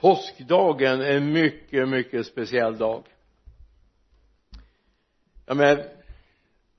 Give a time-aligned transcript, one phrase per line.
[0.00, 3.04] påskdagen är en mycket mycket speciell dag.
[5.46, 5.78] Ja men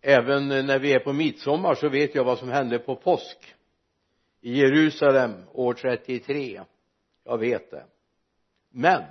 [0.02, 3.56] även när vi är på midsommar så vet jag vad som hände på påsk.
[4.42, 6.62] I Jerusalem år 33
[7.24, 7.86] jag vet det.
[8.72, 9.04] Men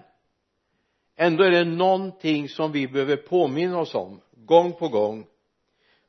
[1.17, 5.27] ändå är det någonting som vi behöver påminna oss om gång på gång.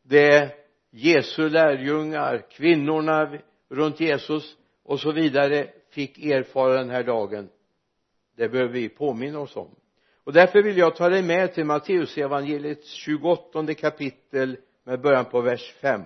[0.01, 0.55] Det är
[0.91, 3.37] Jesu lärjungar, kvinnorna
[3.69, 7.49] runt Jesus och så vidare fick erfara den här dagen
[8.39, 9.75] det behöver vi påminna oss om.
[10.23, 15.73] Och därför vill jag ta dig med till Matteusevangeliets 28 kapitel med början på vers
[15.81, 16.01] 5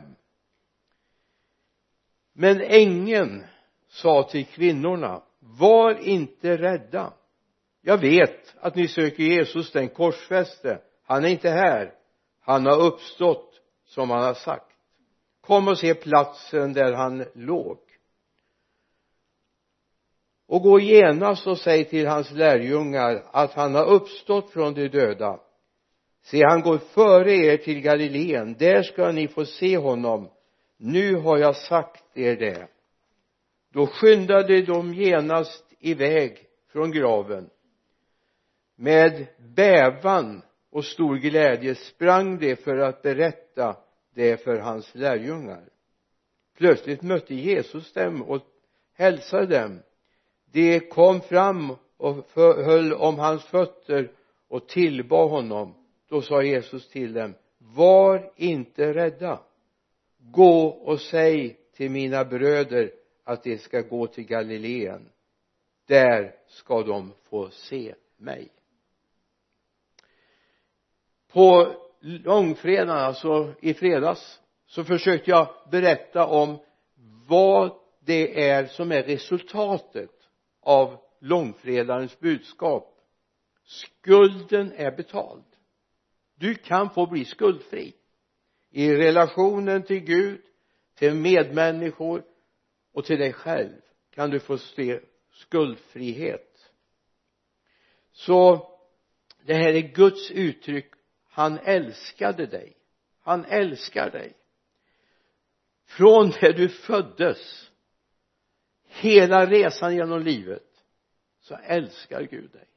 [2.34, 3.44] men ängeln
[3.88, 7.14] sa till kvinnorna var inte rädda.
[7.82, 10.82] Jag vet att ni söker Jesus den korsfäste.
[11.04, 11.94] Han är inte här.
[12.42, 14.72] Han har uppstått som han har sagt.
[15.42, 17.78] Kom och se platsen där han låg
[20.48, 25.40] och gå genast och säg till hans lärjungar att han har uppstått från de döda.
[26.24, 28.56] Se han går före er till Galileen.
[28.60, 30.30] Där ska ni få se honom.
[30.78, 32.68] Nu har jag sagt er det.
[33.74, 36.38] Då skyndade de genast iväg
[36.72, 37.50] från graven.
[38.76, 43.76] Med bävan och stor glädje sprang de för att berätta
[44.16, 45.64] det för hans lärjungar.
[46.58, 48.42] Plötsligt mötte Jesus dem och
[48.94, 49.80] hälsade dem
[50.54, 54.12] de kom fram och höll om hans fötter
[54.48, 55.74] och tillbad honom.
[56.10, 59.40] Då sa Jesus till dem var inte rädda.
[60.18, 62.92] Gå och säg till mina bröder
[63.24, 65.10] att de ska gå till Galileen.
[65.88, 68.50] Där ska de få se mig.
[71.32, 76.58] På långfredagen alltså i fredags så försökte jag berätta om
[77.28, 80.10] vad det är som är resultatet
[80.64, 83.00] av långfredagens budskap.
[83.64, 85.44] Skulden är betald.
[86.36, 87.94] Du kan få bli skuldfri.
[88.70, 90.42] I relationen till Gud
[90.96, 92.24] till medmänniskor
[92.92, 95.00] och till dig själv kan du få se
[95.32, 96.72] skuldfrihet.
[98.12, 98.70] Så
[99.46, 100.92] det här är Guds uttryck.
[101.30, 102.78] Han älskade dig.
[103.22, 104.34] Han älskar dig.
[105.86, 107.72] Från det du föddes
[108.94, 110.86] hela resan genom livet
[111.40, 112.68] så älskar Gud dig.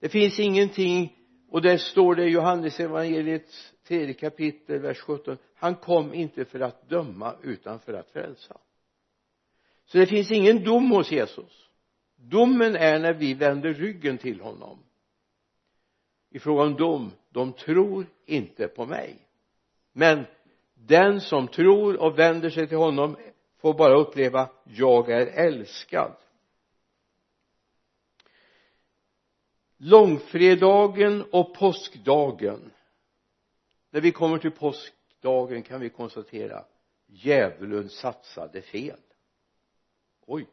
[0.00, 1.16] Det finns ingenting
[1.48, 6.88] och där står det i Johannesevangeliets tredje kapitel vers 17 han kom inte för att
[6.88, 8.56] döma utan för att frälsa.
[9.84, 11.68] Så det finns ingen dom hos Jesus.
[12.16, 14.78] Domen är när vi vänder ryggen till honom.
[16.30, 19.16] I fråga om dom de tror inte på mig.
[19.92, 20.24] Men
[20.74, 23.16] den som tror och vänder sig till honom
[23.58, 26.16] får bara uppleva jag är älskad.
[29.76, 32.72] Långfredagen och påskdagen.
[33.90, 36.64] När vi kommer till påskdagen kan vi konstatera
[37.06, 39.00] djävulen satsade fel.
[40.26, 40.46] Oj.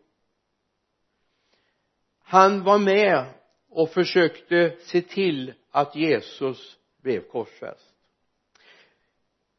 [2.20, 3.26] Han var med
[3.70, 7.96] och försökte se till att Jesus blev korsfäst.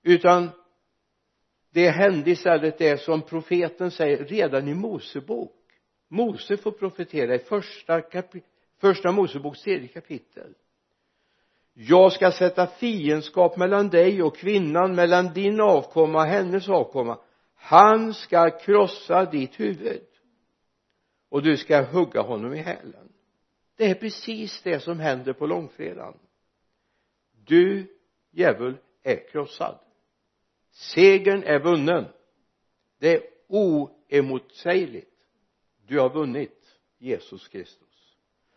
[0.02, 0.50] Utan
[1.74, 5.52] det hände istället det som profeten säger redan i Mosebok.
[6.08, 8.02] Mose får profetera i första
[8.80, 10.54] första Moseboks tredje kapitel.
[11.72, 17.18] Jag ska sätta fiendskap mellan dig och kvinnan mellan din avkomma och hennes avkomma.
[17.54, 20.06] Han ska krossa ditt huvud.
[21.28, 23.12] Och du ska hugga honom i hälen.
[23.76, 26.18] Det är precis det som händer på långfredagen.
[27.46, 27.86] Du
[28.30, 29.78] djävul är krossad
[30.74, 32.04] segern är vunnen.
[32.98, 35.10] Det är oemotsägligt.
[35.86, 38.16] Du har vunnit Jesus Kristus.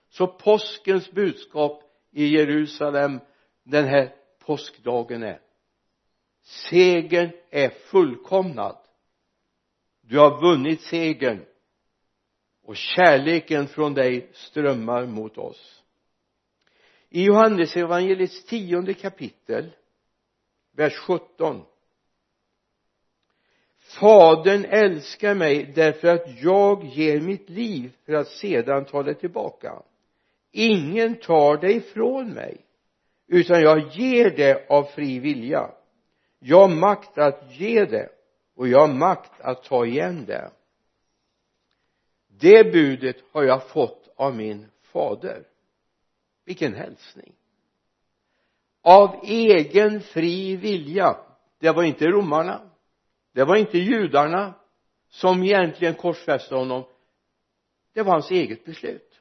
[0.09, 3.19] Så påskens budskap i Jerusalem
[3.63, 5.41] den här påskdagen är
[6.44, 8.77] segern är fullkomnad.
[10.01, 11.45] Du har vunnit segern
[12.63, 15.83] och kärleken från dig strömmar mot oss.
[17.09, 19.71] I Johannesevangeliets tionde kapitel
[20.71, 21.65] vers 17
[23.99, 29.81] fadern älskar mig därför att jag ger mitt liv för att sedan ta det tillbaka.
[30.51, 32.57] Ingen tar det ifrån mig
[33.27, 35.71] utan jag ger det av fri vilja.
[36.39, 38.09] Jag har makt att ge det
[38.55, 40.51] och jag har makt att ta igen det.
[42.27, 45.43] Det budet har jag fått av min fader.
[46.45, 47.33] Vilken hälsning.
[48.81, 51.17] Av egen fri vilja.
[51.59, 52.61] Det var inte romarna
[53.38, 54.54] det var inte judarna
[55.10, 56.84] som egentligen korsfäste honom.
[57.94, 59.19] Det var hans eget beslut.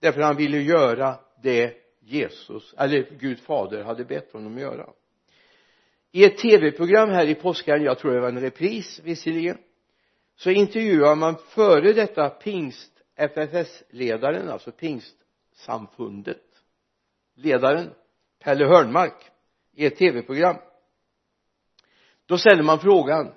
[0.00, 4.90] Därför han ville göra det Jesus eller Gud fader hade bett honom göra.
[6.12, 9.58] I ett tv-program här i påskan jag tror det var en repris visserligen
[10.36, 16.44] så intervjuar man före detta pingst FFS-ledaren alltså pingstsamfundet
[17.34, 17.90] ledaren
[18.38, 19.30] Pelle Hörnmark
[19.72, 20.56] i ett tv-program
[22.28, 23.34] då ställer man frågan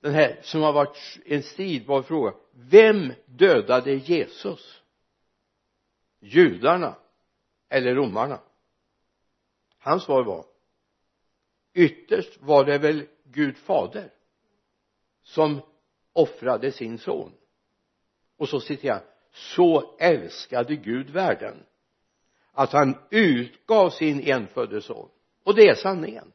[0.00, 4.82] den här som har varit en stridbar fråga vem dödade Jesus?
[6.20, 6.96] Judarna
[7.68, 8.40] eller romarna?
[9.78, 10.46] Hans svar var
[11.74, 14.12] ytterst var det väl Gud fader
[15.22, 15.60] som
[16.12, 17.32] offrade sin son.
[18.36, 19.02] Och så citerar jag
[19.32, 21.66] så älskade Gud världen
[22.52, 25.08] att han utgav sin enfödde son.
[25.44, 26.32] Och det är sanningen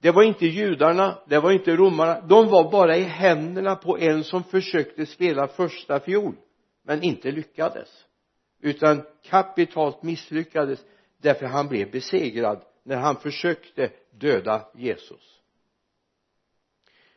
[0.00, 2.20] det var inte judarna det var inte romarna.
[2.20, 6.34] De var bara i händerna på en som försökte spela första fiol
[6.82, 8.04] men inte lyckades.
[8.60, 10.84] Utan kapitalt misslyckades
[11.18, 15.40] därför han blev besegrad när han försökte döda Jesus.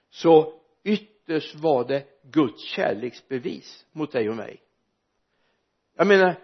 [0.10, 0.54] Så
[0.84, 4.62] ytterst var det Guds kärleksbevis mot dig och mig.
[5.98, 6.36] Jag menar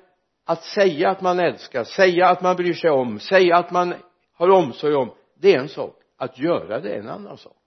[0.45, 3.93] att säga att man älskar, säga att man bryr sig om, säga att man
[4.33, 7.57] har omsorg om det är en sak att göra det är en annan sak.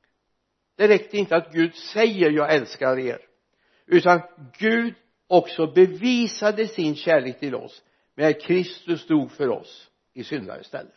[0.77, 3.21] Det räckte inte att Gud säger jag älskar er.
[3.87, 4.21] Utan
[4.59, 4.95] Gud
[5.27, 7.83] också bevisade sin kärlek till oss
[8.15, 10.91] när Kristus dog för oss i syndares ställe.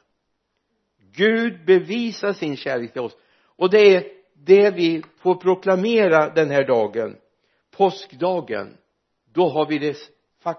[1.15, 3.17] Gud bevisar sin kärlek till oss.
[3.55, 4.03] Och det är
[4.33, 7.17] det vi får proklamera den här dagen
[7.77, 8.77] påskdagen.
[9.33, 9.97] Då har vi det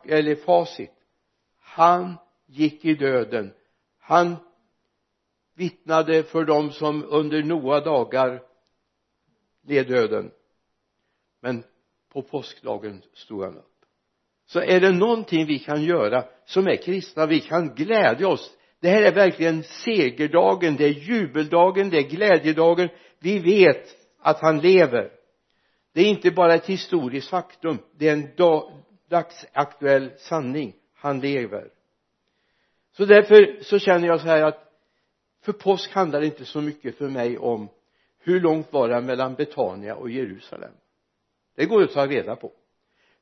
[0.08, 0.92] eller facit.
[1.60, 3.52] Han gick i döden.
[3.98, 4.36] Han
[5.54, 8.42] vittnade för dem som under Noa dagar
[9.66, 10.30] led döden.
[11.42, 11.64] Men
[12.12, 13.64] på påskdagen stod han upp.
[14.46, 18.56] Så är det någonting vi kan göra som är kristna vi kan glädja oss.
[18.80, 22.88] Det här är verkligen segerdagen det är jubeldagen det är glädjedagen.
[23.18, 25.10] Vi vet att han lever.
[25.92, 28.28] Det är inte bara ett historiskt faktum det är en
[29.08, 30.74] dagsaktuell sanning.
[30.94, 31.70] Han lever.
[32.96, 34.73] Så därför så känner jag så här att
[35.44, 37.68] för påsk handlar det inte så mycket för mig om
[38.18, 40.72] hur långt var det mellan Betania och Jerusalem.
[41.56, 42.52] Det går att ta reda på.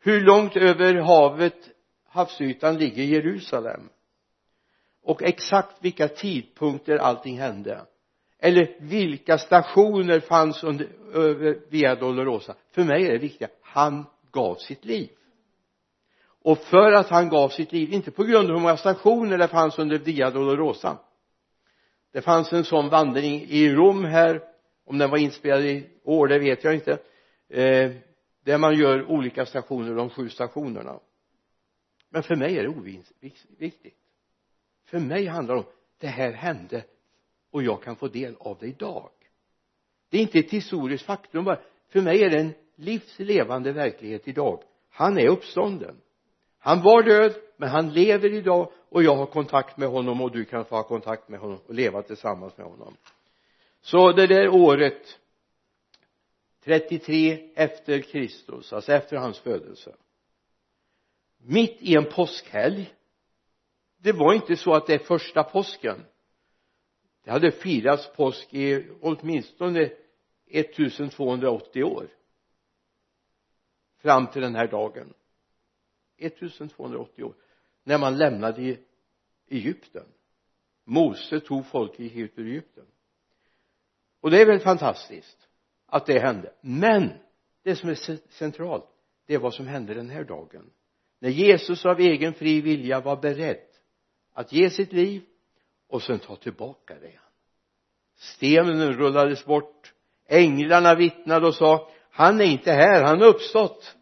[0.00, 1.70] Hur långt över havet
[2.08, 3.88] havsytan ligger Jerusalem?
[5.02, 7.86] Och exakt vilka tidpunkter allting hände?
[8.38, 12.54] Eller vilka stationer fanns under över Via Dolorosa?
[12.70, 15.10] För mig är det viktiga han gav sitt liv.
[16.42, 19.48] Och för att han gav sitt liv inte på grund av hur många stationer det
[19.48, 20.98] fanns under Via Dolorosa
[22.12, 24.42] det fanns en sån vandring i Rom här.
[24.84, 26.98] Om den var inspelad i år det vet jag inte.
[27.48, 27.90] Eh,
[28.44, 31.00] där man gör olika stationer de sju stationerna.
[32.10, 33.96] Men för mig är det oviktigt.
[34.84, 35.66] För mig handlar det om
[35.98, 36.84] det här hände
[37.50, 39.10] och jag kan få del av det idag.
[40.10, 41.60] Det är inte ett historiskt faktum bara.
[41.88, 44.62] För mig är det en livslevande verklighet idag.
[44.90, 46.00] Han är uppstånden.
[46.58, 50.44] Han var död men han lever idag och jag har kontakt med honom och du
[50.44, 52.96] kan få ha kontakt med honom och leva tillsammans med honom.
[53.80, 55.20] Så det där året
[56.64, 59.96] 33 efter Kristus alltså efter hans födelse.
[61.38, 62.94] Mitt i en påskhelg.
[63.98, 66.04] Det var inte så att det är första påsken.
[67.24, 69.90] Det hade firats påsk i åtminstone
[70.46, 72.08] 1280 år.
[73.98, 75.14] Fram till den här dagen.
[76.19, 77.34] 1280 år
[77.84, 78.79] när man lämnade e-
[79.48, 80.06] Egypten.
[80.84, 82.86] Mose tog folket ut ur Egypten.
[84.20, 85.48] Och det är väl fantastiskt
[85.86, 86.53] att det hände.
[86.60, 87.12] Men
[87.62, 87.94] det som är
[88.32, 88.89] centralt
[89.27, 90.70] det är vad som hände den här dagen.
[91.19, 93.67] När Jesus av egen fri vilja var beredd
[94.32, 95.22] att ge sitt liv
[95.89, 97.19] och sen ta tillbaka det
[98.22, 99.93] stenen rullades bort.
[100.29, 103.96] Änglarna vittnade och sa han är inte här, han har uppstått.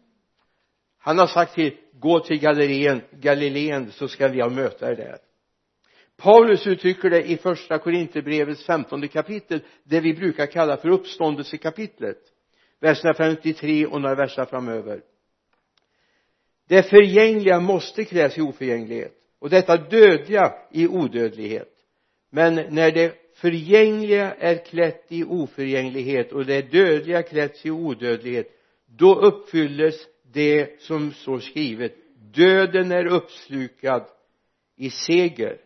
[0.97, 5.17] Han har sagt till gå till Galileen, Galileen så ska vi ha möta er där.
[6.17, 12.17] Paulus uttrycker det i första Korinthierbrevets femtonde kapitel det vi brukar kalla för uppståndelsekapitlet.
[12.79, 15.01] Verserna 53 och några verser framöver.
[16.67, 21.73] Det förgängliga måste kläs i oförgänglighet och detta dödliga i odödlighet.
[22.31, 28.47] Men när det förgängliga är klätt i oförgänglighet och det dödliga klätts i odödlighet
[28.85, 31.95] då uppfylles det som står skrivet
[32.33, 34.05] döden är uppslukad
[34.77, 35.57] i seger.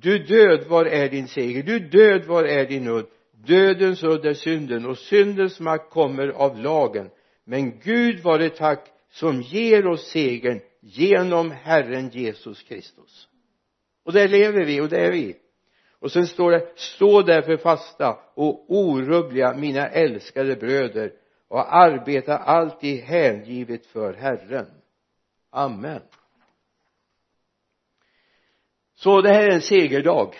[0.00, 1.62] Du död var är din seger?
[1.62, 3.06] Du död var är din udd?
[3.46, 7.10] Dödens udd är synden och syndens makt kommer av lagen.
[7.44, 13.28] Men Gud var det tack som ger oss segern genom Herren Jesus Kristus.
[14.04, 15.36] Och där lever vi och det är vi.
[15.98, 21.12] Och sen står det stå därför fasta och orubbliga mina älskade bröder
[21.50, 24.66] och arbeta alltid hängivet för Herren.
[25.50, 26.02] Amen.
[28.94, 30.34] Så det här är en segerdag.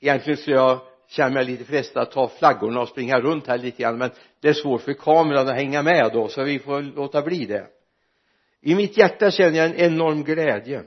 [0.00, 3.82] Egentligen skulle jag känna mig lite frestad att ta flaggorna och springa runt här lite
[3.82, 7.22] grann men det är svårt för kameran att hänga med då så vi får låta
[7.22, 7.68] bli det.
[8.60, 10.84] I mitt hjärta känner jag en enorm glädje.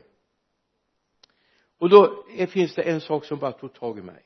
[1.77, 4.25] Och då finns det en sak som bara tog tag i mig.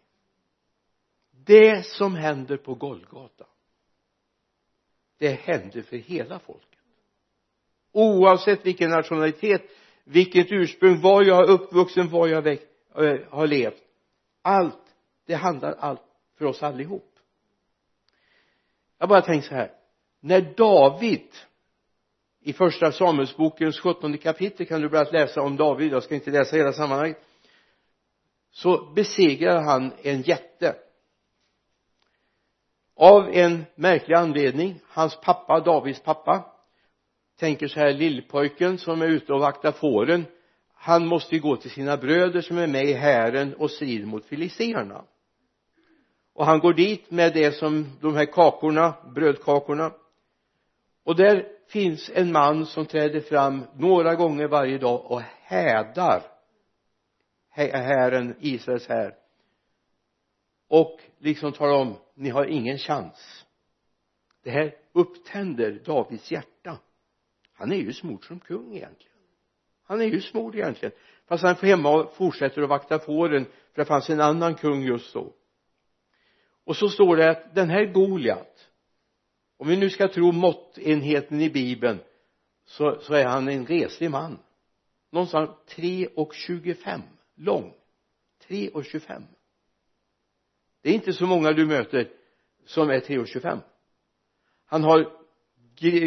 [1.46, 3.46] Det som händer på Golgata
[5.22, 6.80] det händer för hela folket.
[7.92, 9.62] Oavsett vilken nationalitet
[10.04, 13.84] vilket ursprung var jag är uppvuxen var jag växt, äh, har levt.
[14.42, 16.01] Allt det handlar allt
[16.38, 17.13] för oss allihop.
[18.98, 19.72] Jag bara tänker så här.
[20.20, 21.28] När David
[22.44, 25.94] i första Samuelsbokens sjuttonde kapitel kan du börja läsa om David.
[25.94, 27.18] Jag ska inte läsa hela sammanhanget.
[28.51, 30.75] Så besegrar han en jätte
[33.01, 36.46] av en märklig anledning hans pappa Davids pappa
[37.39, 40.25] tänker så här lillpojken som är ute och vaktar fåren
[40.84, 44.25] han måste ju gå till sina bröder som är med i hären och strider mot
[44.25, 45.03] filisterna.
[46.34, 49.91] Och han går dit med det som de här kakorna brödkakorna.
[51.05, 56.24] Och där finns en man som träder fram några gånger varje dag och hädar
[57.55, 59.21] hären Israels här
[60.72, 63.46] och liksom talar om ni har ingen chans.
[64.44, 66.80] Det här upptänder Davids hjärta.
[67.54, 69.18] Han är ju smord som kung egentligen.
[69.84, 70.96] Han är ju smord egentligen.
[71.28, 74.84] Fast han får hemma och fortsätter att vakta fåren för det fanns en annan kung
[74.84, 75.34] just då.
[76.63, 78.70] Och så står det att den här Goliat
[79.58, 82.00] om vi nu ska tro måttenheten i bibeln
[82.66, 84.40] så, så är han en reslig man.
[85.10, 87.01] Någonstans 3 och 25
[87.36, 87.74] lång.
[88.48, 89.24] 3 och 25
[90.82, 92.10] det är inte så många du möter
[92.66, 93.60] som är 3 och 25
[94.66, 95.22] han har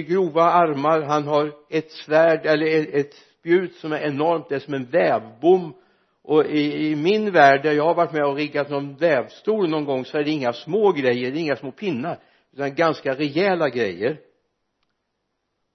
[0.02, 4.74] grova armar han har ett svärd eller ett spjut som är enormt det är som
[4.74, 5.74] en vävbom.
[6.22, 9.84] Och i, i min värld där jag har varit med och riggat någon vävstol någon
[9.84, 12.18] gång så är det inga små grejer det är inga små pinnar
[12.52, 14.20] utan ganska rejäla grejer.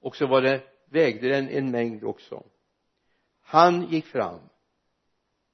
[0.02, 2.44] Och så var det vägde den en mängd också.
[3.42, 4.40] Han gick fram.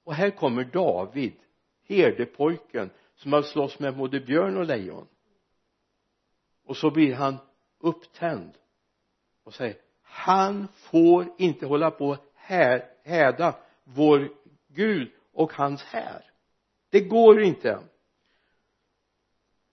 [0.06, 1.34] Och här kommer David
[1.88, 5.08] herdepojken som har slåss med både björn och lejon.
[6.66, 7.38] Och så blir han
[7.80, 8.52] upptänd
[9.44, 14.30] och säger han får inte hålla på här, häda vår
[14.68, 16.26] Gud och hans här.
[16.90, 17.80] Det går inte.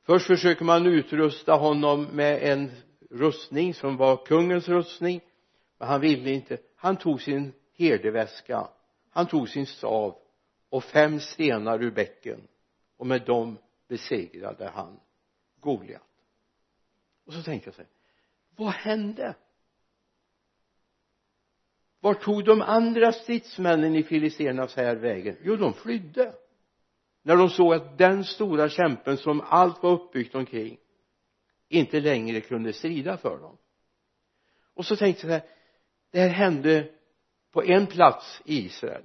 [0.07, 2.71] Först försöker man utrusta honom med en
[3.11, 5.21] rustning som var kungens rustning
[5.79, 6.59] men han ville inte.
[6.77, 8.69] Han tog sin herdeväska
[9.13, 10.17] han tog sin stav
[10.69, 12.49] och fem stenar ur bäcken
[13.03, 15.01] och med dem besegrade han
[15.61, 16.03] Goliat.
[17.27, 17.91] Och så tänkte jag så här
[18.57, 19.35] vad hände?
[22.01, 25.37] Vart tog de andra stridsmännen i filisternas här vägen?
[25.43, 26.35] Jo de flydde.
[27.23, 30.79] När de såg att den stora kämpen som allt var uppbyggt omkring
[31.69, 33.57] inte längre kunde strida för dem.
[34.75, 35.55] Och så tänkte jag så här
[36.11, 36.91] det här hände
[37.53, 39.05] på en plats i Israel.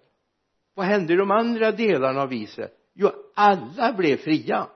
[0.74, 2.72] Vad hände i de andra delarna av Israel?
[2.98, 4.70] Jo alla blev fria.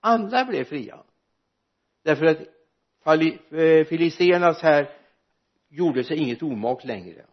[0.00, 1.02] Alla blev fria.
[2.04, 2.38] Därför att
[3.50, 4.96] eh, filisternas här
[5.68, 7.26] gjorde sig inget omak längre.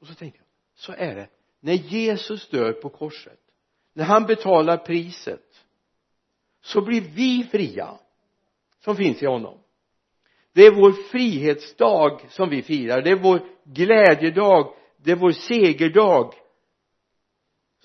[0.00, 1.28] Och så tänkte jag så är det.
[1.60, 3.40] När Jesus dör på korset
[3.96, 5.64] när han betalar priset
[6.60, 7.98] så blir vi fria
[8.78, 9.58] som finns i honom.
[10.52, 13.02] Det är vår frihetsdag som vi firar.
[13.02, 14.74] Det är vår glädjedag.
[14.96, 16.34] Det är vår segerdag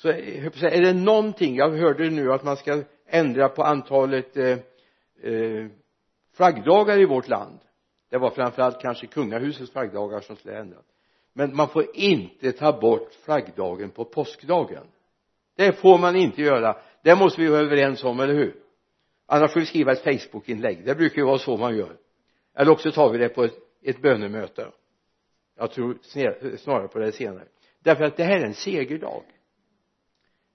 [0.02, 4.58] så är det någonting jag hörde nu att man ska ändra på antalet eh,
[5.24, 5.68] eh,
[6.36, 7.60] flaggdagar i vårt land.
[8.10, 10.86] Det var framförallt kanske kungahusets flaggdagar som skulle ändras.
[11.34, 14.84] Men man får inte ta bort flaggdagen på påskdagen.
[15.58, 16.78] Det får man inte göra.
[17.04, 18.56] Det måste vi vara överens om, eller hur?
[19.28, 21.98] Annars får vi skriva ett facebookinlägg, det brukar ju vara så man gör.
[22.56, 24.68] Eller också tar vi det på ett, ett bönemöte.
[25.58, 25.98] Jag tror
[26.58, 27.48] snarare på det senare.
[27.80, 29.24] Därför att det här är en segerdag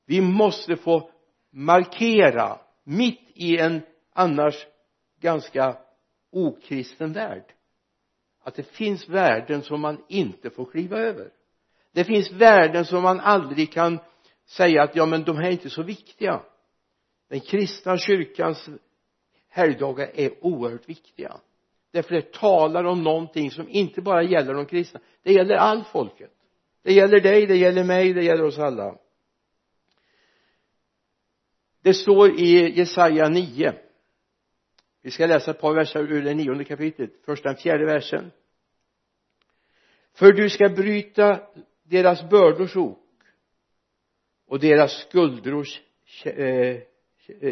[0.06, 1.10] vi måste få
[1.50, 3.82] markera mitt i en
[4.12, 4.66] annars
[5.20, 5.76] ganska
[6.32, 7.56] okristen värld
[8.46, 11.30] att det finns värden som man inte får kliva över.
[11.92, 13.98] Det finns värden som man aldrig kan
[14.46, 16.42] säga att ja men de här är inte så viktiga.
[17.28, 18.68] Den kristna kyrkans
[19.48, 21.36] helgdagar är oerhört viktiga.
[21.92, 25.00] Därför det talar om någonting som inte bara gäller de kristna.
[25.22, 26.30] Det gäller all folket.
[26.82, 28.98] Det gäller dig, det gäller mig, det gäller oss alla
[31.86, 33.74] det står i Jesaja 9
[35.02, 37.10] vi ska läsa ett par verser ur det nionde kapitlet.
[37.24, 38.30] Första den fjärde versen.
[40.12, 41.40] För du ska bryta
[41.82, 42.98] deras bördors ok
[44.46, 45.80] och deras skuldrors
[46.24, 46.82] eh,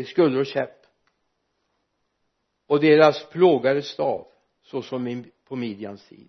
[0.06, 0.86] skuldrors käpp
[2.66, 4.26] och deras plågares stav
[4.62, 6.28] såsom på Midjans tid.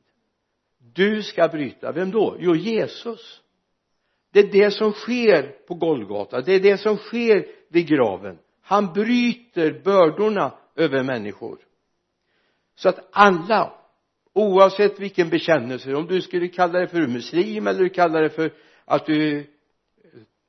[0.77, 2.37] Du ska bryta, vem då?
[2.39, 3.41] jo Jesus.
[4.31, 6.41] Det är det som sker på Golgata.
[6.41, 8.39] Det är det som sker vid graven.
[8.61, 11.59] Han bryter bördorna över människor.
[12.75, 13.73] Så att alla
[14.33, 18.53] oavsett vilken bekännelse om du skulle kalla dig för muslim eller du kallar dig för
[18.85, 19.47] att du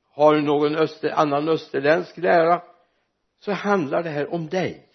[0.09, 2.61] har någon öster, annan österländsk lära
[3.39, 4.89] så handlar det här om dig.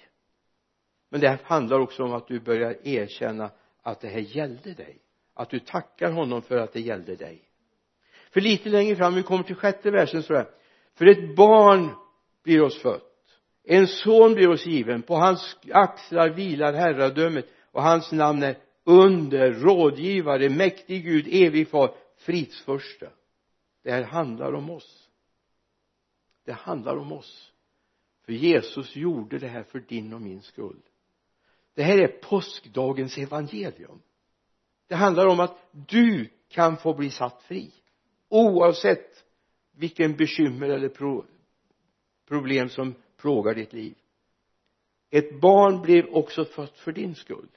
[1.11, 3.51] Men det handlar också om att du börjar erkänna
[3.83, 4.99] att det här gällde dig.
[5.35, 7.43] Att du tackar honom för att det gällde dig.
[8.31, 10.47] För lite längre fram, vi kommer till sjätte versen så här.
[10.95, 11.91] För ett barn
[12.43, 13.09] blir oss fött.
[13.65, 15.03] En son blir oss given.
[15.03, 21.95] På hans axlar vilar herradömet och hans namn är under, rådgivare, mäktig Gud, evig far,
[22.17, 23.11] fridsförste
[23.83, 25.09] det här handlar om oss.
[26.45, 27.53] Det handlar om oss.
[28.25, 30.83] För Jesus gjorde det här för din och min skull.
[31.75, 34.03] Det här är påskdagens evangelium.
[34.87, 37.73] Det handlar om att du kan få bli satt fri
[38.29, 39.25] oavsett
[39.73, 40.89] vilken bekymmer eller
[42.29, 43.95] problem som plågar ditt liv.
[45.11, 47.49] Ett barn blev också fött för din skull.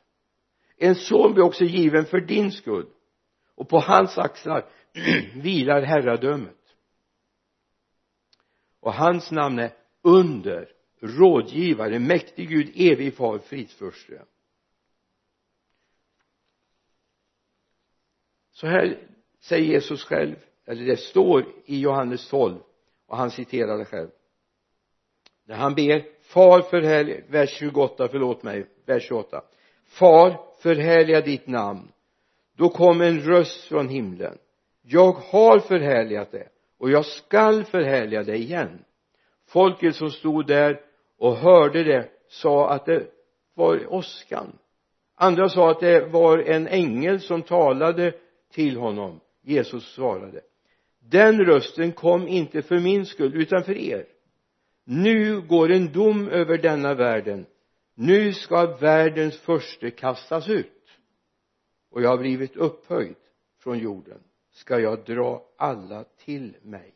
[0.77, 2.89] En son blev också given för din skull.
[3.55, 4.69] Och på hans axlar
[5.35, 6.75] vilar herradömet.
[8.79, 14.25] Och hans namn är under rådgivare mäktig Gud evig far fridsförste.
[18.51, 22.59] Så här säger Jesus själv eller det står i Johannes 12
[23.05, 24.09] och han citerar det själv
[25.45, 29.43] när han ber far förhärliga vers 28 förlåt mig vers 28
[29.87, 31.91] far förhärliga ditt namn.
[32.57, 34.37] Då kom en röst från himlen.
[34.81, 36.47] Jag har förhärligat det
[36.79, 38.79] och jag skall förhärliga det igen.
[39.47, 40.81] Folket som stod där
[41.19, 43.07] och hörde det sa att det
[43.53, 44.57] var åskan.
[45.15, 48.13] Andra sa att det var en ängel som talade
[48.51, 49.19] till honom.
[49.41, 50.41] Jesus svarade
[51.09, 54.05] den rösten kom inte för min skull utan för er
[54.85, 57.45] nu går en dom över denna världen.
[57.93, 60.89] Nu ska världens förste kastas ut.
[61.89, 63.15] Och jag har blivit upphöjd
[63.57, 64.23] från jorden.
[64.51, 66.93] Ska jag dra alla till mig?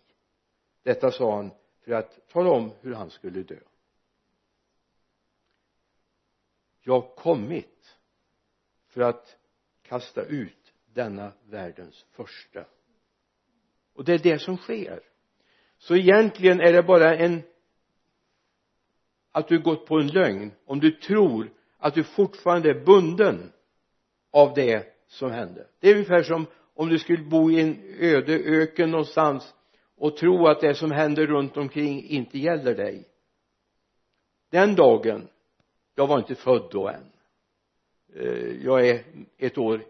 [0.84, 1.52] Detta sa han
[1.84, 3.60] för att tala om hur han skulle dö.
[6.82, 7.98] Jag har kommit
[8.88, 9.38] för att
[9.82, 12.66] kasta ut denna världens första.
[13.94, 15.04] Och det är det som sker.
[15.78, 17.44] Så egentligen är det bara en
[19.32, 23.52] att du gått på en lögn om du tror att du fortfarande är bunden
[24.32, 25.68] av det som hände.
[25.80, 29.54] Det är ungefär som om du skulle bo i en öde öken någonstans
[29.98, 33.08] och tro att det som händer runt omkring inte gäller dig.
[34.52, 35.28] Den dagen
[35.96, 37.12] jag var inte född då än.
[38.16, 39.04] Eh, jag är
[39.38, 39.82] ett år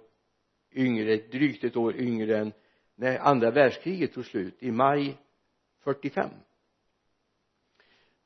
[0.72, 2.52] yngre, drygt ett år yngre än
[2.96, 5.18] när andra världskriget tog slut i maj
[5.84, 6.30] 45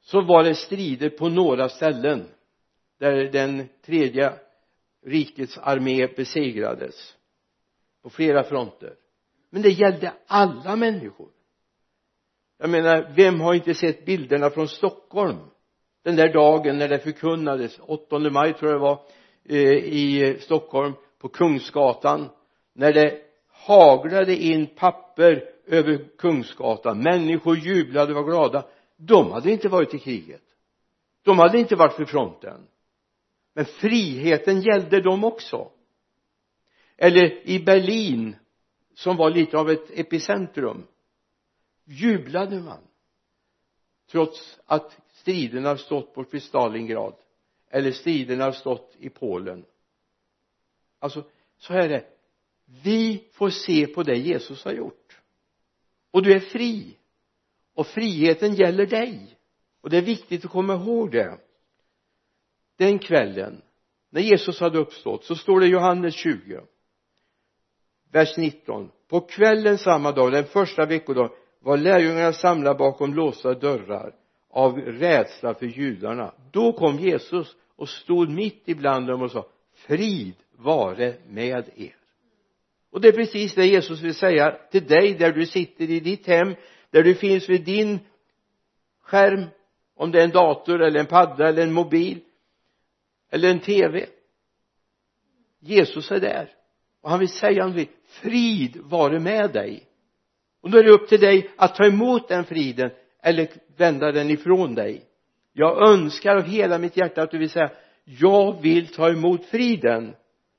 [0.03, 2.25] så var det strider på några ställen
[2.99, 4.33] där den tredje
[5.05, 7.15] rikets armé besegrades
[8.03, 8.93] på flera fronter.
[9.49, 11.29] Men det gällde alla människor.
[12.57, 15.37] Jag menar vem har inte sett bilderna från Stockholm
[16.03, 17.79] den där dagen när det förkunnades?
[17.79, 18.99] 8 maj tror jag det var
[19.49, 22.29] eh, i Stockholm på Kungsgatan
[22.73, 27.03] när det haglade in papper över Kungsgatan.
[27.03, 28.65] Människor jublade och var glada
[29.05, 30.43] de hade inte varit i kriget.
[31.21, 32.67] De hade inte varit vid fronten.
[33.53, 35.71] Men friheten gällde dem också.
[36.97, 38.35] Eller i Berlin
[38.93, 40.87] som var lite av ett epicentrum
[41.85, 42.81] jublade man
[44.11, 47.15] trots att striderna stått bort vid Stalingrad
[47.69, 49.65] eller striderna stått i Polen.
[50.99, 51.23] Alltså
[51.57, 52.05] så här är det.
[52.83, 55.19] Vi får se på det Jesus har gjort.
[56.11, 56.97] Och du är fri
[57.75, 59.37] och friheten gäller dig.
[59.81, 61.37] Och det är viktigt att komma ihåg det.
[62.77, 63.61] Den kvällen
[64.09, 66.61] när Jesus hade uppstått så står det i Johannes 20
[68.13, 74.15] vers 19 på kvällen samma dag den första veckodagen var lärjungarna samlade bakom låsta dörrar
[74.49, 76.33] av rädsla för judarna.
[76.51, 81.95] Då kom Jesus och stod mitt ibland dem och sa frid vare med er.
[82.91, 86.27] Och det är precis det Jesus vill säga till dig där du sitter i ditt
[86.27, 86.55] hem
[86.93, 87.99] där du finns vid din
[89.01, 89.45] skärm
[89.95, 92.19] om det är en dator eller en padda eller en mobil
[93.31, 94.05] eller en tv
[95.59, 96.49] Jesus är där.
[97.01, 99.83] Och han vill säga till dig frid vare med dig.
[100.61, 104.29] Och då är det upp till dig att ta emot den friden eller vända den
[104.29, 105.03] ifrån dig.
[105.53, 107.71] Jag önskar av hela mitt hjärta att du vill säga
[108.05, 110.15] jag vill ta emot friden.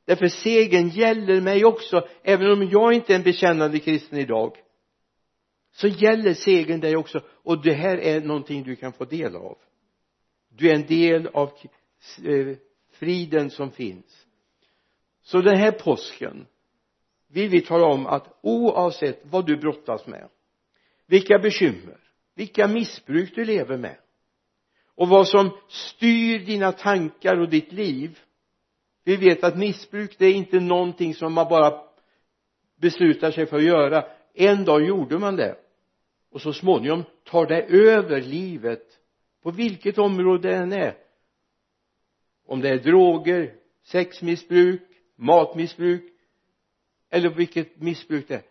[0.07, 4.57] Därför segern gäller mig också även om jag inte är en bekännande kristen idag
[5.75, 7.21] så gäller segern dig också.
[7.29, 9.59] Och det här är någonting du kan få del av.
[10.49, 11.51] Du är en del av
[12.25, 12.57] eh,
[12.93, 14.27] friden som finns.
[15.23, 16.47] Så den här påsken
[17.29, 20.29] vill vi tala om att oavsett vad du brottas med
[21.07, 21.99] vilka bekymmer
[22.35, 23.97] vilka missbruk du lever med
[24.95, 28.19] och vad som styr dina tankar och ditt liv
[29.05, 31.81] vi vet att missbruk det är inte någonting som man bara
[32.81, 34.05] beslutar sig för att göra.
[34.35, 35.57] En dag gjorde man det
[36.35, 39.01] och så småningom tar det över livet
[39.43, 40.97] på vilket område det än är.
[42.47, 44.83] Om det är droger sexmissbruk
[45.17, 46.13] matmissbruk
[47.11, 48.43] eller vilket missbruk det är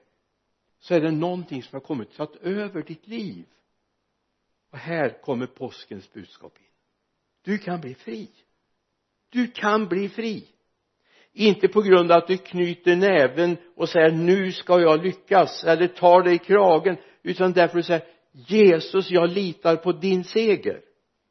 [0.79, 3.45] så är det någonting som har kommit och tagit över ditt liv.
[4.71, 6.65] Och här kommer påskens budskap in.
[7.41, 8.29] Du kan bli fri.
[9.29, 10.47] Du kan bli fri.
[11.33, 15.87] Inte på grund av att du knyter näven och säger nu ska jag lyckas eller
[15.87, 20.81] tar dig i kragen utan därför att du säger Jesus jag litar på din seger.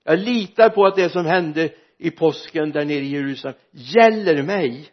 [0.04, 4.90] Jag litar på att det som hände i påsken där nere i Jerusalem gäller mig.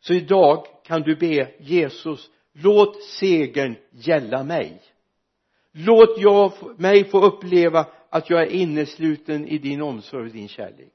[0.00, 4.82] Så idag kan du be Jesus låt segern gälla mig.
[5.72, 10.92] Låt jag, mig få uppleva att jag är innesluten i din omsorg och din kärlek.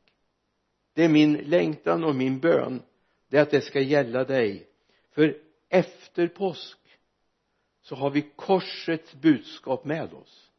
[0.96, 2.82] Det är min längtan och min bön
[3.30, 4.68] det är att det ska gälla dig.
[5.12, 5.38] För
[5.70, 6.78] efter påsk
[7.86, 10.52] så har vi korsets budskap med oss.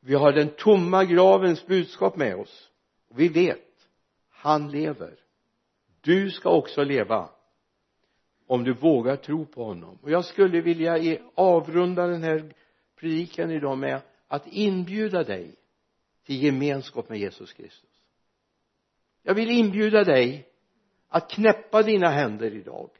[0.00, 2.70] Vi har den tomma gravens budskap med oss.
[3.08, 3.88] Och vi vet
[4.28, 5.16] han lever.
[6.00, 7.30] Du ska också leva
[8.46, 9.98] om du vågar tro på honom.
[10.02, 12.54] Och jag skulle vilja avrunda den här
[12.96, 15.54] predikan idag med att inbjuda dig
[16.26, 17.90] till gemenskap med Jesus Kristus.
[19.22, 20.48] Jag vill inbjuda dig
[21.08, 22.90] att knäppa dina händer idag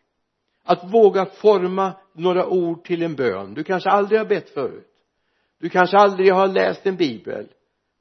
[0.62, 3.55] att våga forma några ord till en bön.
[3.55, 4.92] Du kanske aldrig har bett förut.
[5.61, 7.48] Du kanske aldrig har läst en bibel.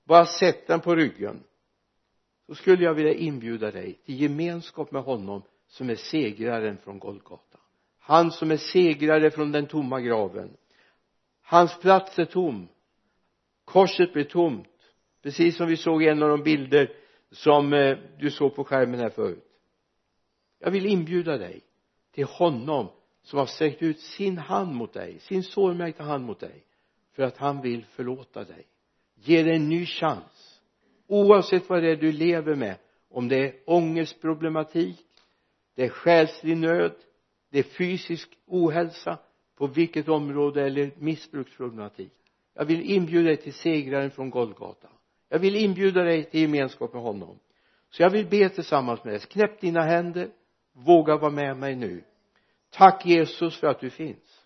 [0.05, 1.43] Bara sett den på ryggen.
[2.47, 7.57] Så skulle jag vilja inbjuda dig till gemenskap med honom som är segraren från Golgata.
[7.99, 10.57] Han som är segrare från den tomma graven.
[11.41, 12.67] Hans plats är tom.
[13.65, 14.67] Korset blir tomt.
[15.23, 16.91] Precis som vi såg i en av de bilder
[17.31, 19.45] som eh, du såg på skärmen här förut.
[20.59, 21.61] Jag vill inbjuda dig
[22.11, 22.87] till honom
[23.23, 26.63] som har sträckt ut sin hand mot dig sin sårmärkta hand mot dig
[27.15, 28.65] för att han vill förlåta dig.
[29.15, 30.61] Ge dig en ny chans.
[31.07, 32.77] Oavsett vad det är du lever med
[33.09, 35.05] om det är ångestproblematik
[35.75, 36.93] det är själslig nöd
[37.51, 39.17] det är fysisk ohälsa
[39.57, 42.13] på vilket område eller missbruksproblematik.
[42.53, 44.89] Jag vill inbjuda dig till segraren från Golgata.
[45.29, 47.39] Jag vill inbjuda dig till gemenskap med honom.
[47.89, 49.19] Så jag vill be tillsammans med dig.
[49.19, 50.29] Knäpp dina händer
[50.73, 52.03] våga vara med mig nu.
[52.69, 54.45] Tack Jesus för att du finns.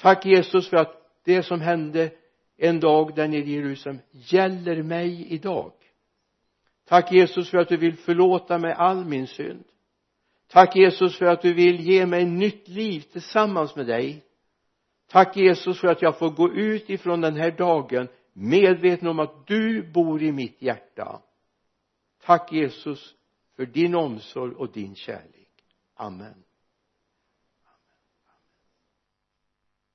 [0.00, 2.10] Tack Jesus för att det som hände
[2.56, 5.72] en dag där nere i Jerusalem gäller mig idag.
[6.84, 9.64] Tack Jesus för att du vill förlåta mig all min synd.
[10.46, 14.24] Tack Jesus för att du vill ge mig nytt liv tillsammans med dig.
[15.10, 19.46] Tack Jesus för att jag får gå ut ifrån den här dagen medveten om att
[19.46, 21.20] du bor i mitt hjärta.
[22.24, 23.14] Tack Jesus
[23.58, 25.64] för din omsorg och din kärlek.
[25.94, 26.44] Amen.